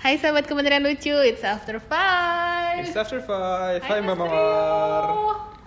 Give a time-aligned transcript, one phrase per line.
[0.00, 2.88] Hai sahabat Kementerian Lucu, it's after five.
[2.88, 3.84] It's after five.
[3.84, 4.32] Hai, Mbak Rio.
[4.32, 5.04] Mawar.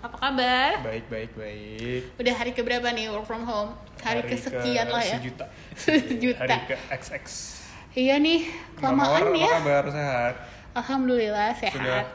[0.01, 0.81] Apa kabar?
[0.81, 2.17] Baik, baik, baik.
[2.17, 3.77] Udah hari keberapa nih work from home?
[4.01, 5.21] Hari, kesekian ke lah ya.
[5.21, 5.45] Sejuta.
[5.85, 6.49] Sejuta.
[6.49, 7.25] Hari ke XX.
[7.93, 9.45] Iya nih, Mbak kelamaan Mawar, ya.
[9.45, 10.33] Apa kabar sehat?
[10.73, 12.05] Alhamdulillah Sudah sehat.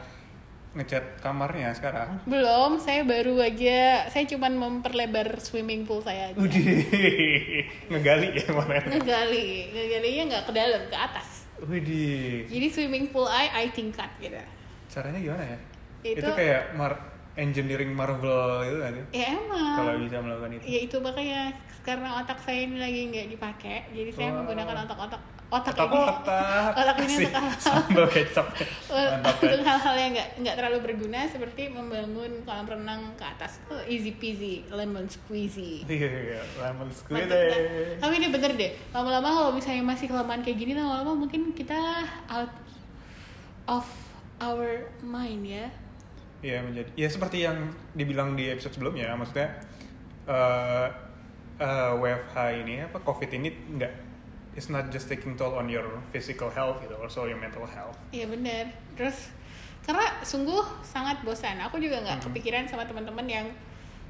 [0.75, 2.19] ngecat kamarnya sekarang.
[2.27, 6.37] Belum, saya baru aja, saya cuman memperlebar swimming pool saya aja.
[6.37, 6.83] Udih,
[7.95, 8.91] ngegali ya kemarin.
[8.91, 11.38] Ngegali, ngegalinya nggak ke dalam, ke atas.
[11.67, 14.39] Widih, Jadi swimming pool I, I tingkat gitu.
[14.89, 15.57] caranya gimana ya?
[16.01, 17.03] Itu- Itu, kayak mar-
[17.35, 18.93] engineering Marvel gitu kan?
[19.11, 19.75] Ya emang.
[19.79, 20.63] Kalau bisa melakukan itu.
[20.65, 21.41] Ya itu makanya
[21.83, 24.43] karena otak saya ini lagi nggak dipakai, jadi saya Wah.
[24.43, 26.71] menggunakan otak-otak otak Otak ini otak.
[26.77, 28.47] otak ini untuk hal sambal kecap.
[29.41, 33.57] Untuk hal-hal yang nggak nggak terlalu berguna seperti membangun kolam renang ke atas.
[33.73, 35.81] Oh, easy peasy, lemon squeezy.
[35.89, 37.49] Iya, iya, lemon squid Mantap.
[37.97, 42.53] Tapi ini bener deh, lama-lama kalau misalnya masih kelamaan kayak gini, lama-lama mungkin kita out
[43.65, 43.85] of
[44.37, 45.65] our mind ya.
[46.39, 49.59] Iya menjadi ya seperti yang dibilang di episode sebelumnya maksudnya
[50.23, 50.87] eh
[51.59, 53.91] eh, WFH ini apa COVID ini enggak
[54.57, 57.95] it's not just taking toll on your physical health gitu also your mental health.
[58.09, 58.73] Iya bener.
[58.97, 59.29] Terus
[59.85, 61.57] karena sungguh sangat bosan.
[61.65, 62.25] Aku juga nggak Mhm.
[62.29, 63.47] kepikiran sama teman-teman yang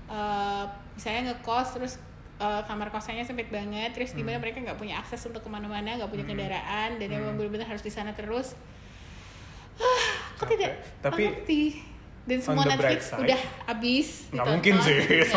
[0.10, 0.66] eh,
[0.98, 1.94] misalnya ngekos terus
[2.40, 3.94] eh, kamar kosannya sempit banget.
[3.94, 4.44] Terus di mana Mhm.
[4.44, 6.32] mereka nggak punya akses untuk ke mana-mana, nggak punya Mhm.
[6.34, 7.38] kendaraan dan emang Mhm.
[7.38, 8.56] benar-benar harus di sana terus.
[9.78, 11.62] Ah, aku tidak Tapi mengerti.
[12.30, 14.08] Dan semua Netflix side, udah habis.
[14.30, 14.98] Nggak mungkin sih.
[15.26, 15.34] Dan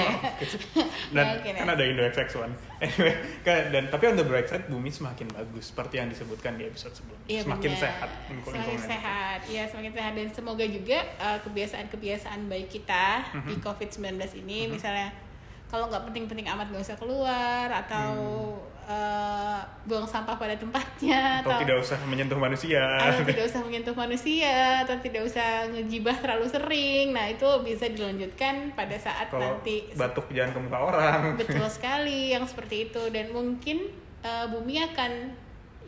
[1.10, 1.58] Nggak mungkin ya.
[1.58, 2.52] kan ada Indo XX1.
[2.82, 6.66] Anyway, kan- dan tapi on the bright side bumi semakin bagus seperti yang disebutkan di
[6.66, 7.24] episode sebelumnya.
[7.26, 7.80] Iya, semakin benar.
[7.80, 8.90] sehat lingkungan- Semakin lingkungan.
[8.90, 13.04] sehat, ya semakin sehat dan semoga juga uh, kebiasaan-kebiasaan baik kita
[13.40, 13.62] di Mhm.
[13.62, 14.02] COVID-19
[14.36, 14.70] ini, Mhm.
[14.72, 15.08] misalnya
[15.72, 18.12] kalau nggak penting-penting amat nggak usah keluar atau
[18.84, 19.56] uh,
[19.88, 21.48] buang sampah pada tempatnya Hmm.
[21.48, 22.84] Atau tidak usah menyentuh manusia.
[23.00, 27.06] atau tidak usah menyentuh manusia atau tidak usah ngegibah terlalu sering.
[27.16, 31.20] Nah itu bisa dilanjutkan pada saat Kalau nanti batuk jangan ke muka orang.
[31.40, 33.88] betul sekali yang seperti itu dan mungkin
[34.20, 35.32] uh, bumi akan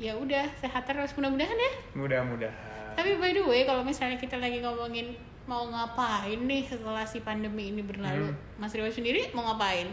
[0.00, 1.72] ya udah sehat terus mudah-mudahan ya.
[1.92, 2.96] Mudah-mudahan.
[2.96, 5.12] Tapi by the way, kalau misalnya kita lagi ngomongin
[5.44, 8.36] mau ngapain nih setelah si pandemi ini berlalu, Hmm.
[8.56, 9.92] Mas Rio sendiri mau ngapain?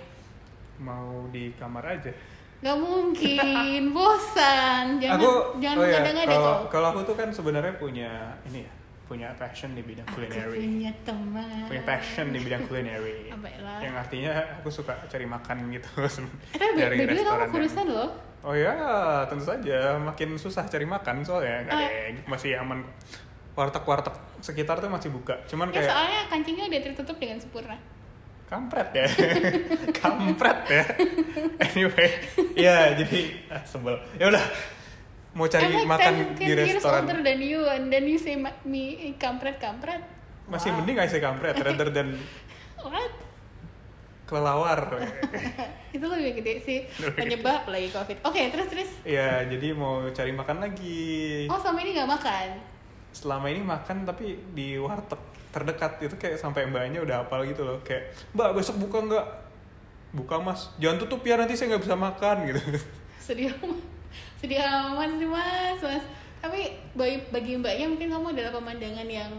[0.77, 2.09] mau di kamar aja.
[2.59, 4.97] Gak mungkin, bosan.
[4.97, 8.09] Jangan aku jangan oh ya, ada kalau kalau aku tuh kan sebenarnya punya
[8.45, 8.71] ini ya
[9.05, 11.67] punya passion di bidang Aku culinary punya teman.
[11.67, 16.07] punya passion di bidang culinary Apa ya yang artinya aku suka cari makan gitu Eh,
[16.55, 18.07] the way kamu yang- kurusan loh.
[18.41, 18.71] oh ya
[19.27, 21.81] tentu saja makin susah cari makan soalnya nggak Ah.
[21.83, 22.79] deh masih aman
[23.51, 27.77] warteg-warteg sekitar tuh masih buka cuman Ya kayak soalnya kancingnya udah tertutup dengan sempurna.
[28.51, 29.07] kampret ya
[30.03, 30.83] kampret ya
[31.71, 32.07] anyway
[32.51, 34.43] ya jadi ah, sebel ya udah
[35.31, 38.35] mau cari like makan 10 di restoran older than you and then you say
[38.67, 38.83] me
[39.15, 40.03] kampret kampret.
[40.51, 40.83] masih Wow.
[40.83, 42.19] mending sih kampret rather than
[42.83, 43.13] What?
[44.27, 44.99] kelelawar
[45.91, 46.79] Itu lebih gede sih
[47.15, 48.19] penyebab lagi covid.
[48.23, 48.91] Oke terus terus.
[49.03, 52.47] ya jadi mau cari makan lagi Oh selama ini nggak makan?
[53.11, 55.19] Selama ini makan tapi di warteg
[55.51, 57.77] terdekat itu kayak sampai mbaknya udah hafal gitu loh.
[57.83, 59.27] Kayak mbak besok buka nggak?
[60.11, 60.71] Buka mas.
[60.79, 62.59] Jangan tutup ya nanti saya nggak bisa makan gitu.
[63.19, 63.79] Sedih amat.
[64.39, 66.03] Sedih amat sih mas mas.
[66.41, 69.31] Tapi bagi, bagi mbaknya mungkin kamu adalah pemandangan yang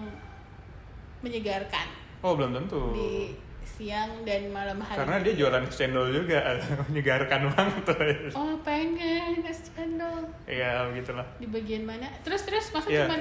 [1.22, 1.87] menyegarkan.
[2.22, 2.94] Oh belum tentu.
[2.94, 4.99] Di siang dan malam hari.
[5.00, 6.39] Karena dia jualan es cendol juga
[6.91, 7.97] menyegarkan banget tuh
[8.37, 10.22] oh pengen es cendol.
[10.47, 11.27] Ya begitulah.
[11.39, 12.10] Di bagian mana?
[12.22, 13.06] Terus terus masa Iya.
[13.09, 13.16] cuma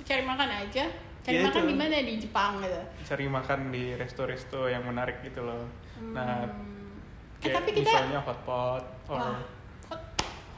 [0.00, 0.84] cari makan aja.
[1.22, 1.94] Cari Iya, makan di mana?
[2.02, 2.80] Di Jepang gitu.
[3.06, 5.68] Cari makan di resto-resto yang menarik gitu loh.
[6.16, 7.42] Nah Hmm.
[7.42, 9.38] eh kayak tapi kita misalnya hotpot or wah
[9.90, 10.02] hot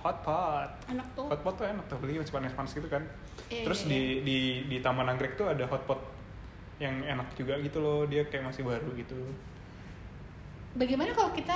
[0.05, 0.71] hotpot.
[0.89, 1.27] Enak tuh.
[1.29, 3.05] Hotpot tuh enak tuh beli panas-panas gitu kan.
[3.53, 4.39] Iya, terus iya, di di
[4.73, 6.01] di Taman Anggrek tuh ada hotpot
[6.81, 9.17] yang enak juga gitu loh dia kayak masih baru gitu.
[10.75, 11.55] Bagaimana kalau kita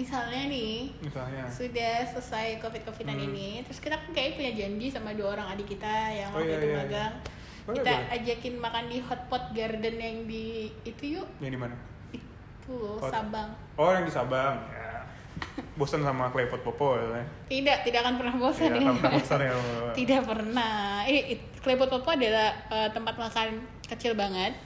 [0.00, 1.44] misalnya nih misalnya.
[1.46, 3.28] sudah selesai covid covidan Hmm.
[3.28, 6.48] ini terus kita kan kayak punya janji sama dua orang adik kita yang Oh, waktu
[6.48, 6.80] iya, itu iya, iya.
[6.80, 7.12] magang.
[7.60, 8.14] Boleh, kita boleh.
[8.16, 10.46] ajakin makan di hotpot garden yang di
[10.82, 11.28] itu yuk.
[11.38, 11.76] Yang di mana?
[12.10, 13.48] Itu loh Hot- Sabang.
[13.76, 14.88] Oh yang di Sabang ya.
[15.72, 17.20] Bosan sama klepot popo ya.
[17.46, 18.90] Tidak tidak akan pernah bosan Iya, ya.
[18.90, 19.52] pernah bosan ya
[19.98, 20.74] tidak pernah.
[21.04, 21.20] Eh
[21.58, 23.48] Klepot Popo adalah eh, tempat makan
[23.84, 24.56] kecil banget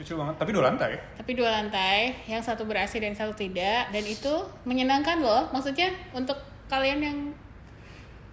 [0.00, 0.34] lucu banget.
[0.40, 0.92] Tapi dua lantai.
[1.18, 1.98] Tapi dua lantai
[2.28, 3.92] yang satu ber AC dan satu tidak.
[3.92, 4.32] Dan itu
[4.64, 5.48] menyenangkan loh.
[5.52, 6.36] Maksudnya untuk
[6.72, 7.18] kalian yang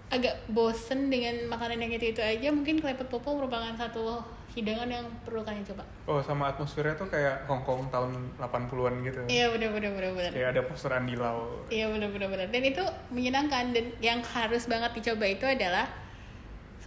[0.10, 4.18] agak bosen dengan makanan yang itu itu aja mungkin Klepot Popo merupakan satu
[4.58, 5.86] hidangan yang perlu kalian coba.
[6.10, 9.22] Oh sama atmosfernya tuh kayak Hongkong tahun 80-an gitu.
[9.30, 11.62] Iya benar benar benar benar kayak ada poster Andy Lau.
[11.70, 12.84] Iya benar benar benar dan itu
[13.14, 13.70] menyenangkan.
[13.70, 15.86] Dan yang harus banget dicoba itu adalah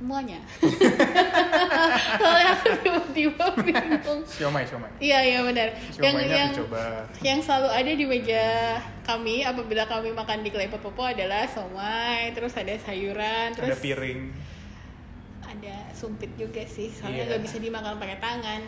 [0.03, 0.43] semuanya
[2.19, 4.91] soalnya aku tiba-tiba bingung Siomay, siomay.
[4.99, 7.07] iya iya benar yang yang dicoba.
[7.23, 8.45] yang selalu ada di meja
[9.03, 14.21] kami apabila kami makan di Klepot Popo adalah somai terus ada sayuran terus Ada piring.
[15.45, 17.29] ada sumpit juga sih soalnya Iya.
[17.31, 18.63] nggak bisa dimakan pakai tangan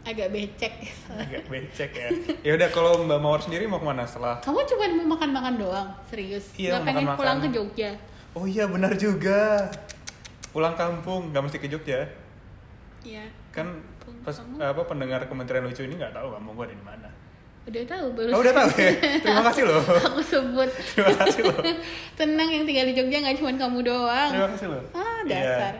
[0.00, 0.72] agak becek
[1.10, 2.08] Agak becek ya.
[2.40, 4.40] Ya udah kalau Mbak Mawar sendiri mau ke mana setelah?
[4.40, 7.18] kamu cuma mau makan-makan doang serius Iya, nggak pengen makan-makan.
[7.20, 7.90] pulang ke Jogja
[8.30, 9.66] Oh iya benar juga.
[10.50, 12.02] Pulang kampung, nggak mesti ke Jogja.
[13.00, 14.60] Iya Kan Kampung pas kamu.
[14.60, 17.08] apa pendengar Kementerian Lucu ini nggak tahu kamu gue ada di mana.
[17.62, 18.92] udah tahu baru Oh udah tahu ya.
[19.20, 19.80] Terima kasih loh.
[19.80, 21.60] aku sebut Terima kasih loh.
[22.18, 24.82] tenang yang tinggal di Jogja nggak cuma kamu doang Terima kasih loh.
[24.90, 25.28] ah Iya.
[25.30, 25.74] dasar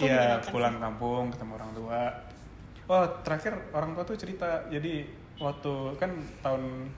[0.00, 2.02] Iya, menyenangkan pulang kampung ketemu orang tua.
[2.88, 4.48] Oh, terakhir orang tua tuh cerita.
[4.66, 5.04] Jadi
[5.36, 6.10] waktu kan
[6.40, 6.88] tahun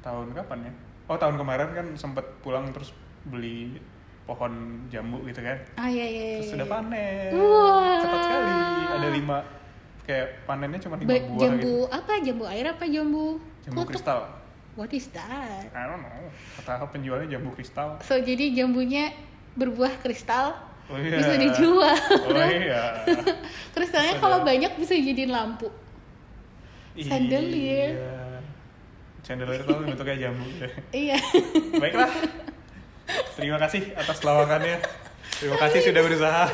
[0.00, 0.72] tahun kapan ya?
[1.06, 2.92] Oh, tahun kemarin kan sempet pulang terus
[3.24, 3.80] beli
[4.22, 4.52] pohon
[4.86, 5.58] jambu gitu kan.
[5.74, 6.52] ah iya iya iya, Terus iya.
[6.54, 7.30] sudah panen.
[7.34, 7.98] Wah.
[7.98, 8.52] Cepat sekali.
[8.92, 9.38] Ada lima
[10.02, 11.94] kayak panennya cuma lima buah jambu gitu.
[11.94, 13.26] apa jambu air apa jambu
[13.62, 13.90] Jambu kutuk?
[13.94, 14.20] kristal.
[14.74, 16.26] what is that I don't know.
[16.58, 18.02] Kata penjualnya jambu kristal.
[18.02, 19.14] so jadi jambunya
[19.54, 20.58] berbuah kristal
[20.90, 21.14] Oh iya.
[21.14, 21.94] bisa dijual
[22.26, 22.82] Oh iya.
[23.74, 25.70] kristalnya kalau banyak bisa jadiin lampu
[26.92, 27.96] Chandelier.
[27.96, 28.20] Iya.
[29.22, 30.44] Chandelier itu bentuknya jambu.
[30.58, 30.68] ya.
[30.92, 31.18] iya
[31.78, 32.10] Baiklah.
[33.34, 34.76] Terima kasih atas lawakannya.
[35.34, 36.44] Terima kasih sudah berusaha.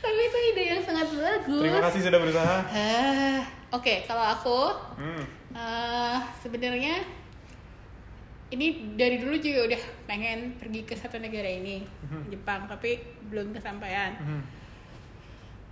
[0.00, 2.56] tapi itu ide yang sangat bagus Terima kasih sudah berusaha.
[2.66, 3.40] Ah,
[3.70, 4.58] oke kalau aku
[4.96, 5.24] Hmm.
[5.52, 6.94] eh, sebenarnya
[8.50, 12.22] ini dari dulu juga udah pengen pergi ke satu negara ini Mhm.
[12.28, 14.42] Jepang tapi belum kesampaian Hmm.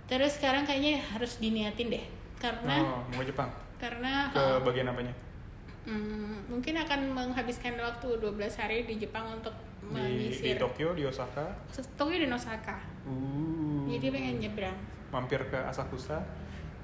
[0.05, 2.05] terus sekarang kayaknya harus diniatin deh
[2.37, 3.49] karena Oh, mau Jepang.
[3.77, 5.13] karena Ke eh, bagian apanya?
[5.85, 9.53] hmm, mungkin akan menghabiskan waktu 12 hari di Jepang untuk
[9.89, 11.49] Di, di Tokyo, di Osaka.
[11.95, 13.89] Tokyo dan Osaka Uh.
[13.89, 14.77] jadi pengen nyebrang
[15.09, 16.21] mampir ke Asakusa.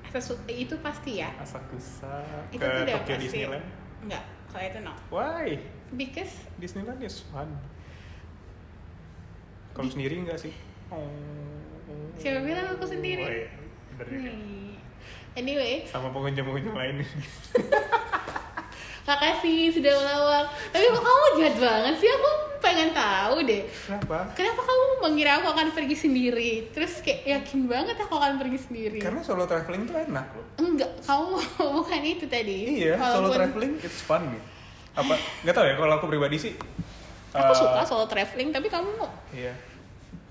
[0.10, 3.66] Sesu- itu pasti ya Asakusa itu ke Tokyo pasti Disneyland.
[4.02, 5.48] enggak kalau itu no Why?
[5.94, 7.46] because Disneyland is fun.
[9.72, 10.56] Kalau sendiri enggak sih?
[10.88, 11.06] Oh.
[12.16, 13.22] Siapa bilang aku sendiri?
[13.22, 13.50] Oh, iya.
[13.96, 14.31] Bener.
[14.31, 14.74] Hmm.
[15.36, 17.04] Anyway, Sama pengunjung-pengunjung lain.
[19.08, 20.46] makasih sudah melawak.
[20.72, 22.10] Tapi kok kamu jahat banget sih?
[22.10, 22.30] Aku
[22.75, 23.63] pengen tahu deh.
[23.88, 24.18] Kenapa?
[24.36, 26.51] Kenapa kamu mengira aku akan pergi sendiri?
[26.69, 29.00] Terus kayak yakin banget aku akan pergi sendiri.
[29.00, 30.45] Karena solo traveling tuh enak loh.
[30.60, 31.39] Enggak, kamu
[31.80, 32.57] bukan itu tadi.
[32.83, 34.45] Iya, solo Walaupun traveling it's fun gitu.
[34.94, 35.16] Apa?
[35.42, 36.54] Nggak tahu ya kalau aku pribadi sih.
[37.31, 38.92] Aku eh, suka solo traveling, tapi kamu
[39.31, 39.56] Iya.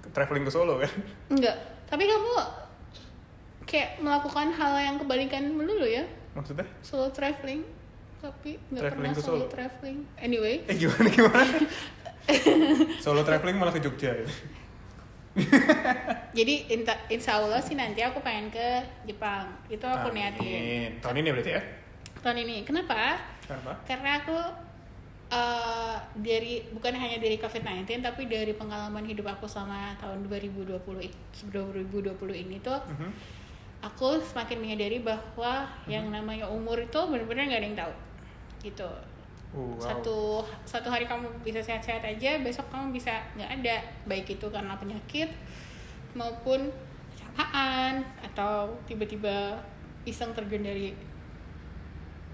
[0.09, 0.93] Traveling ke Solo kan.
[1.27, 1.57] enggak.
[1.85, 2.33] Tapi kamu
[3.65, 6.05] kayak melakukan hal yang kebalikan melulu ya.
[6.33, 6.65] Maksudnya?
[6.81, 7.61] Solo traveling,
[8.19, 9.47] tapi nggak Traveling pernah solo Solo.
[9.49, 9.99] traveling.
[10.17, 11.45] Anyway, Eh gimana gimana?
[12.99, 14.27] solo traveling malah ke Jogja ya.
[16.31, 18.67] Jadi inta, insya Allah sih nanti aku pengen ke
[19.05, 19.51] Jepang.
[19.67, 20.31] Itu aku Amin.
[20.31, 20.91] niatin.
[20.99, 21.63] Tahun ini berarti ya?
[22.23, 22.63] Tahun ini.
[22.63, 23.19] Kenapa?
[23.43, 23.73] Kenapa?
[23.83, 24.39] Karena aku
[25.27, 31.17] eh, dari bukan hanya dari COVID-19 tapi dari pengalaman hidup aku selama tahun 2020 i-
[31.51, 33.11] 2020 ini tuh Mhm.
[33.83, 37.95] aku semakin menyadari bahwa yang namanya umur itu benar-benar nggak ada yang tahu.
[38.63, 38.91] Gitu.
[39.55, 39.79] Uh, wow.
[39.79, 40.19] Satu
[40.67, 43.77] satu hari kamu bisa sehat-sehat aja, besok kamu bisa nggak ada.
[44.11, 45.31] Baik itu karena penyakit
[46.19, 46.75] maupun
[47.15, 49.59] kecelakaan atau tiba-tiba
[50.07, 50.95] iseng terjun dari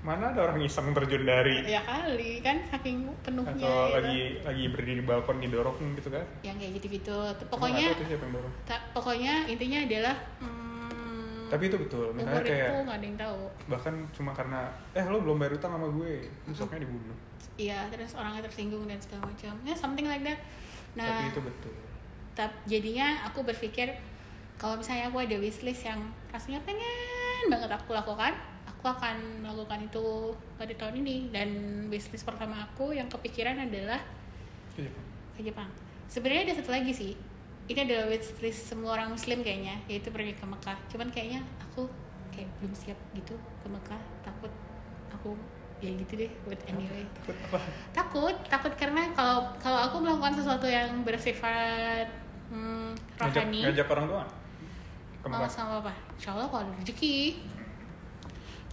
[0.00, 4.00] Mana ada orang iseng terjun dari ya kali kan saking penuhnya atau ya kan.
[4.00, 6.24] lagi lagi berdiri di balkon didorong gitu kan?
[6.40, 7.16] yang kayak gitu-gitu
[7.52, 8.54] pokoknya nggak tahu tuh siapa yang dorong.
[8.64, 10.69] ta- pokoknya intinya adalah hmm,
[11.50, 12.06] Tapi itu betul.
[12.14, 14.60] Misalnya umur kayak itu nggak ada yang tahu bahkan cuma karena
[14.92, 16.12] eh lo belum bayar utang sama gue,
[16.44, 17.16] besoknya dibunuh.
[17.56, 20.38] iya terus orangnya tersinggung dan segala macam ya something like that
[20.94, 21.74] nah Tapi itu betul.
[22.32, 23.92] tap- jadinya aku berpikir
[24.56, 28.32] kalau misalnya aku ada wishlist yang rasanya pengen banget aku lakukan
[28.64, 30.04] aku akan melakukan itu
[30.56, 31.48] pada tahun ini dan
[31.88, 34.00] wishlist pertama aku yang kepikiran adalah
[34.72, 35.04] Ke Jepang.
[35.36, 35.70] ke Jepang.
[36.08, 37.12] Sebenarnya ada satu lagi sih.
[37.70, 40.74] Ini adalah wishlist semua orang Muslim kayaknya, yaitu pergi ke Mekah.
[40.90, 41.86] Cuman kayaknya aku
[42.34, 44.00] kayak belum siap gitu ke Mekah.
[44.26, 44.50] Takut
[45.14, 45.38] aku
[45.78, 46.30] ya gitu deh.
[46.50, 47.58] But anyway, Takut apa?
[47.94, 52.10] takut, takut karena kalau kalau aku melakukan sesuatu yang bersifat
[52.50, 52.90] hmm,
[53.22, 54.24] Ngajak, rohani, ngajak orang tua?
[55.22, 55.94] Ke mau sama apa?
[56.18, 57.38] Insya Allah kalau ada rezeki.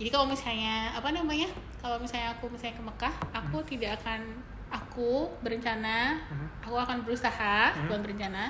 [0.02, 1.50] Jadi kalau misalnya apa namanya?
[1.78, 4.22] Kalau misalnya aku misalnya ke Mekah, aku tidak akan
[4.68, 6.48] aku berencana, Mhm.
[6.66, 7.88] aku akan berusaha, Mhm.
[7.88, 8.44] bukan berencana,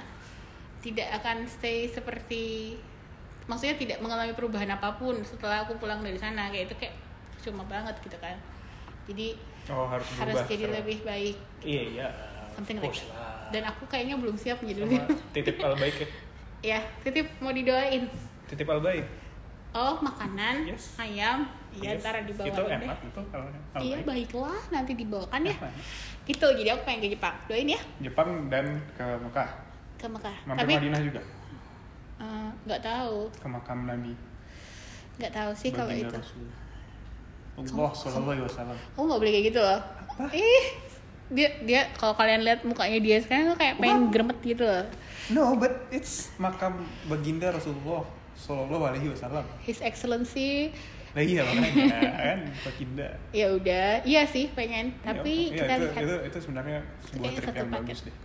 [0.80, 2.76] tidak akan stay seperti
[3.44, 6.96] maksudnya tidak mengalami perubahan apa pun setelah aku pulang dari sana kayak itu kayak
[7.40, 8.36] cuma banget gitu kan.
[9.06, 10.76] Jadi Oh harus harus jadi sekarang.
[10.80, 11.36] lebih baik.
[11.60, 12.08] Iya iya.
[12.52, 13.48] Something like lah.
[13.48, 15.02] dan aku kayaknya belum siap menjadi Sama lebih
[15.36, 16.08] titip albaik ya.
[16.66, 18.10] ya titip mau didoain
[18.44, 19.06] Titip albaik.
[19.72, 20.98] oh makanan Yes.
[20.98, 22.02] ayam iya Yes.
[22.02, 23.46] ntar dibawain Itu deh enak itu kalau
[23.78, 25.56] iya baiklah nanti dibawakan ya
[26.26, 29.50] gitu jadi aku pengen ke Jepang doain ya Jepang dan ke Mekah.
[29.98, 31.22] Ke Mekah Mampir tapi Madinah juga.
[32.18, 34.14] eh, nggak tahu Ke makam Nabi.
[35.18, 36.46] nggak tahu sih kalau itu Rasul.
[37.58, 38.78] Allah Sallallahu Alaihi Wasallam.
[38.88, 39.80] kamu nggak boleh kayak gitu loh
[40.30, 40.64] ih
[41.28, 44.86] dia dia kalau kalian lihat mukanya dia sekarang tuh kayak pengen gremet gitu loh
[45.28, 48.00] No, but it's makam baginda Rasulullah
[48.34, 49.44] Sallallahu Alaihi Wasallam.
[49.60, 50.72] His Excellency
[51.12, 53.08] Nah iya makanya kan baginda.
[53.34, 57.48] ya udah iya sih pengen tapi Iya, kita itu, lihat itu, itu sebenarnya sebuah trip
[57.50, 57.76] yang paket.
[57.76, 58.16] bagus deh.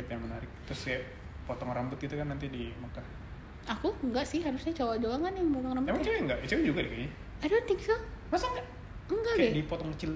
[0.00, 0.48] Trip yang menarik.
[0.64, 0.98] Terus ya
[1.44, 3.04] potong rambut gitu kan nanti di Mekah.
[3.68, 6.06] aku enggak sih harusnya cowok doang kan yang potong rambut Emang ya?
[6.08, 6.38] cewek enggak?
[6.48, 7.10] Cewek juga deh kayaknya.
[7.36, 7.92] I don't think so
[8.26, 8.66] Masa enggak?
[9.06, 10.10] enggak Kayak deh dipotong kecil.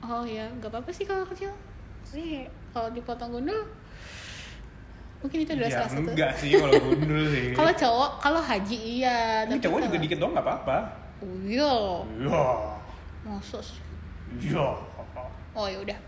[0.00, 1.50] oh ya nggak apa-apa sih kalau kecil
[2.04, 3.66] sih kalau dipotong gundul
[5.18, 7.46] mungkin itu adalah Ya salah satu enggak sih kalau gundul sih.
[7.52, 10.76] kalau cowok kalau haji iya Ini cowok juga dikit doang enggak apa-apa.
[11.18, 11.74] oh, iya
[12.20, 12.44] Iya.
[13.26, 13.80] Masa sih?
[14.38, 14.66] Iya.
[15.54, 15.98] Oh ya udah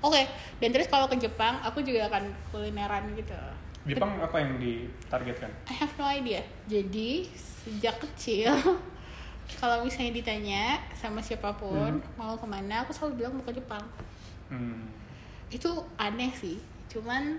[0.00, 0.22] oke
[0.60, 3.36] dan terus kalau ke Jepang aku juga akan kulineran gitu
[3.84, 5.52] Jepang apa yang ditargetkan?
[5.68, 6.40] I have no idea.
[6.64, 8.48] Jadi sejak kecil
[9.60, 13.84] kalau misalnya ditanya sama siapa pun mau ke mana, aku selalu bilang mau ke Jepang.
[14.48, 14.88] Hmm.
[15.52, 16.56] Itu aneh sih.
[16.88, 17.36] Cuman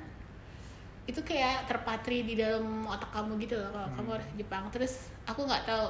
[1.09, 4.63] itu kayak terpatri di dalam otak kamu gitu loh kalau kamu harus ke Jepang.
[4.69, 5.87] Terus aku nggak tahu.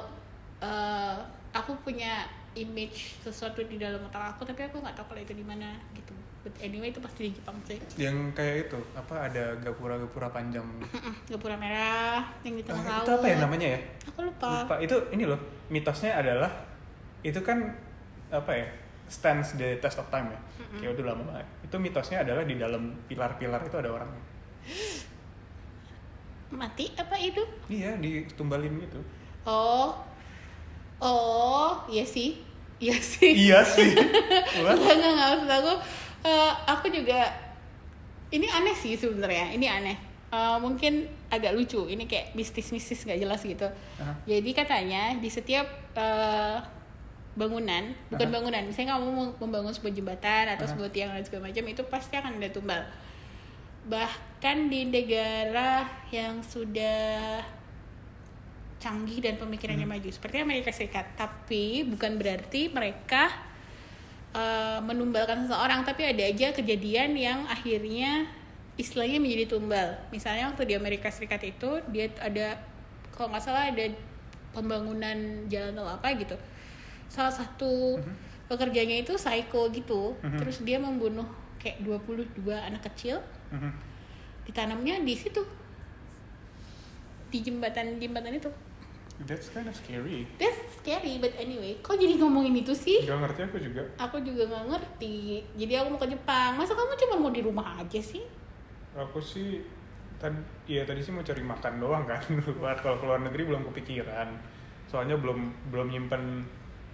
[0.56, 1.16] eh,
[1.52, 2.24] aku punya
[2.56, 6.16] image sesuatu di dalam otak aku, tapi aku nggak tahu kalau itu di mana gitu.
[6.40, 7.76] But anyway itu pasti di Jepang sih.
[7.98, 10.64] Yang kayak itu apa ada gapura-gapura panjang.
[11.26, 13.04] Gapura merah yang di tengah Ah, laut.
[13.04, 13.80] itu apa ya namanya ya?
[14.08, 14.62] Aku lupa.
[14.64, 14.74] Lupa.
[14.78, 16.48] Itu ini loh, mitosnya adalah
[17.20, 17.60] itu kan
[18.30, 18.66] apa ya?
[19.06, 20.40] Stands the test of time ya.
[20.78, 21.46] Kayak udah lama banget.
[21.66, 24.10] Itu mitosnya adalah di dalam pilar-pilar itu ada orang.
[26.46, 27.42] Mati apa itu?
[27.66, 29.02] Iya, ditumbalin gitu.
[29.42, 29.94] Oh,
[30.98, 32.38] oh, iya sih,
[32.82, 33.32] iya sih.
[33.32, 33.90] iya sih.
[34.56, 35.72] Enggak, enggak, maksud aku,
[36.26, 37.28] eh, aku juga,
[38.32, 39.96] ini aneh sih sebenarnya, ini aneh.
[40.26, 43.68] Eh, mungkin agak lucu, ini kayak mistis-mistis nggak jelas gitu.
[44.02, 44.12] Aha.
[44.26, 45.66] Jadi katanya di setiap
[45.96, 46.58] eh,
[47.36, 48.34] bangunan, bukan Aha.
[48.34, 50.72] bangunan, misalnya kamu mau membangun sebuah jembatan atau Aha.
[50.72, 52.82] sebuah tiang dan segala macam, itu pasti akan ada tumbal.
[53.86, 57.38] Bahkan di negara yang sudah
[58.76, 60.08] canggih dan pemikirannya maju.
[60.12, 61.16] Seperti Amerika Serikat.
[61.16, 63.32] Tapi bukan berarti mereka
[64.36, 65.82] uh, menumbalkan seseorang.
[65.82, 68.28] Tapi ada aja kejadian yang akhirnya
[68.76, 69.88] istilahnya menjadi tumbal.
[70.12, 72.60] Misalnya waktu di Amerika Serikat itu dia ada
[73.16, 73.88] kalau nggak salah ada
[74.52, 76.36] pembangunan jalan tol apa gitu.
[77.08, 77.96] Salah satu
[78.46, 80.14] pekerjanya itu psycho gitu.
[80.20, 80.38] Mhm.
[80.38, 83.20] terus dia membunuh kayak 22 anak kecil.
[83.50, 83.88] Mhm.
[84.46, 85.42] ditanamnya di situ.
[87.34, 88.46] Di jembatan jembatan itu
[89.24, 90.28] That's kind of scary.
[90.36, 91.80] That's scary, but anyway.
[91.80, 93.00] Kok jadi ngomongin itu sih?
[93.08, 93.82] Gak ngerti aku juga.
[93.96, 95.40] Aku juga nggak ngerti.
[95.56, 96.60] Jadi aku mau ke Jepang.
[96.60, 98.20] Masa kamu cuma mau di rumah aja sih?
[98.92, 99.64] Aku sih
[100.16, 102.20] tadi ya tadi sih mau cari makan doang kan
[102.56, 104.32] luar kalau keluar negeri belum kepikiran
[104.88, 106.40] soalnya belum belum nyimpen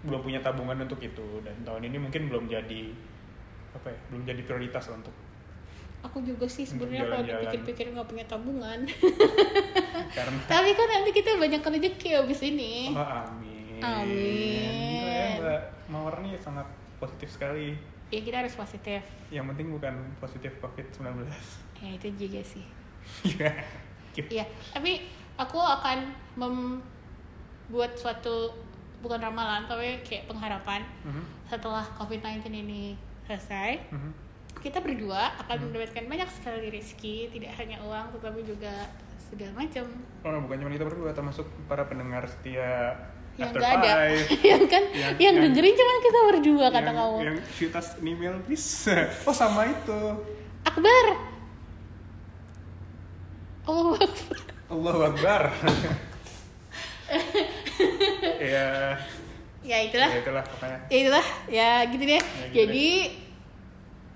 [0.03, 2.91] belum punya tabungan untuk itu dan tahun ini mungkin belum jadi
[3.79, 5.15] apa ya belum jadi prioritas untuk
[6.03, 7.43] Aku juga sih sebenarnya kalau jalan-jalan.
[7.47, 8.79] dipikir-pikir nggak punya tabungan.
[10.17, 12.91] karena Tapi kan nanti kita banyak rezeki abis ini.
[12.91, 15.03] oh, amin Amin.
[15.03, 16.67] Ya, Mbak Mawar nih sangat
[16.97, 17.75] positif sekali
[18.09, 19.01] Ya kita harus positif.
[19.29, 21.25] yang penting bukan positif covid 19
[21.79, 22.63] Ya itu juga sih.
[23.25, 23.51] Iya.
[24.15, 24.45] Iya.
[24.71, 25.03] Tapi
[25.35, 28.53] aku akan membuat suatu
[29.01, 32.95] bukan ramalan tapi kayak pengharapan Mhm, setelah COVID-19 ini
[33.25, 34.11] selesai mhm.
[34.61, 38.91] Kita berdua akan mendapatkan banyak sekali rezeki tidak hanya uang tetapi juga
[39.27, 39.85] segala macam.
[40.23, 42.93] Oh, bukan cuma kita berdua, termasuk para pendengar setia
[43.41, 43.93] yang nggak ada.
[44.53, 47.17] Yang kan Yang- yang, yang- dengerin cuma kita berdua kata yang, kamu.
[47.25, 48.93] yang shoot us an email please.
[49.27, 50.01] Oh sama itu.
[50.63, 51.05] Akbar.
[53.65, 54.39] Oh Akbar.
[54.69, 55.43] Allahu Akbar.
[58.43, 58.99] Ya
[59.63, 60.11] ya itulah.
[60.11, 60.79] Ya itulah pokoknya.
[60.89, 61.27] Ya itulah.
[61.47, 62.21] Ya gitu deh.
[62.21, 62.89] Gitu jadi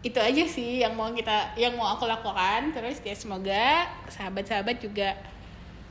[0.06, 2.70] itu aja sih yang mau kita yang mau aku lakukan.
[2.70, 5.18] Terus ya semoga sahabat-sahabat juga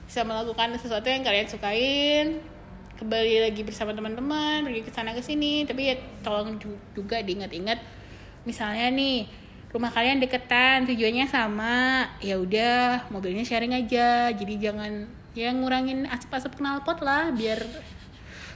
[0.08, 2.40] bisa melakukan sesuatu yang kalian sukain.
[2.96, 5.68] Kembali lagi bersama teman-teman pergi ke sana ke sini.
[5.68, 7.84] Tapi ya tolong ju- juga diingat-ingat
[8.48, 9.28] misalnya nih
[9.76, 14.32] rumah kalian deketan tujuannya sama ya udah mobilnya sharing aja.
[14.32, 17.60] Jadi jangan ya ngurangin asap-asap knalpot lah biar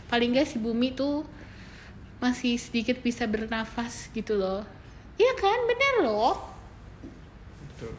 [0.08, 1.28] paling gak si bumi tuh
[2.24, 4.79] masih sedikit bisa bernafas gitu loh
[5.20, 5.60] iya kan?
[5.66, 6.36] Bener loh.
[7.68, 7.94] Betul.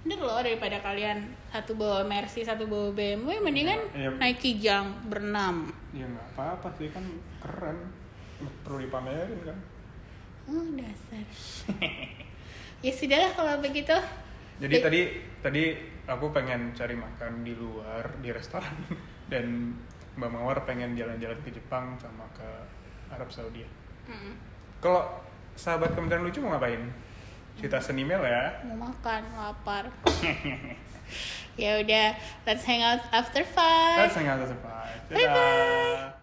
[0.00, 1.18] Bener loh daripada kalian
[1.50, 4.10] satu bawa Mercy satu bawa BMW mendingan Iya.
[4.16, 5.68] naik kijang berenam.
[5.92, 7.04] Ya nggak apa-apa sih kan
[7.38, 7.78] keren.
[8.64, 9.58] Perlu dipamerin kan?
[10.48, 11.24] Oh dasar.
[12.80, 13.92] Ya sudahlah kalau begitu.
[14.56, 14.80] Jadi Eh.
[14.80, 15.00] tadi
[15.44, 15.62] tadi
[16.08, 18.72] aku pengen cari makan di luar di restoran.
[19.30, 19.76] Dan
[20.16, 22.48] Mbak Mawar pengen jalan-jalan ke Jepang sama ke
[23.12, 23.68] Arab Saudi.
[24.08, 24.32] Mm,
[24.80, 25.06] kalau
[25.60, 26.80] sahabat kementerian lucu mau ngapain
[27.60, 29.92] kita send email ya mau makan lapar
[31.60, 32.16] ya udah
[32.48, 34.96] let's hang out after five Let's hang out as a five.
[35.12, 35.20] Bye-bye.
[35.20, 36.19] Dadah.